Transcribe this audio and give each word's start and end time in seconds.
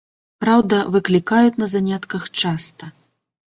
Праўда, 0.45 0.79
выклікаюць 0.95 1.59
на 1.65 1.69
занятках 1.75 2.27
часта. 2.41 2.93